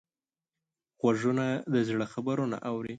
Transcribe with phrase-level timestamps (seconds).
[0.99, 2.89] غوږونه د زړه خبرونه اوري